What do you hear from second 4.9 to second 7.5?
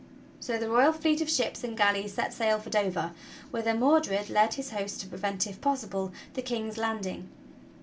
to prevent, if possible, the King's landing.